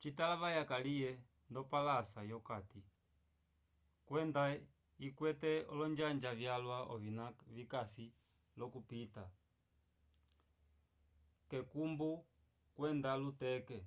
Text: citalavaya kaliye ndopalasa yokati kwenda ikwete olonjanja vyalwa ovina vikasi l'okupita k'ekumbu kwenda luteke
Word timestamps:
citalavaya 0.00 0.62
kaliye 0.70 1.10
ndopalasa 1.50 2.20
yokati 2.32 2.80
kwenda 4.08 4.42
ikwete 5.06 5.52
olonjanja 5.72 6.30
vyalwa 6.40 6.78
ovina 6.94 7.26
vikasi 7.56 8.06
l'okupita 8.58 9.24
k'ekumbu 11.48 12.10
kwenda 12.76 13.10
luteke 13.22 13.78